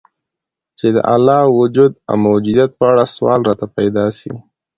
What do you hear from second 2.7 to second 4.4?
په اړه سوال راته پیدا سي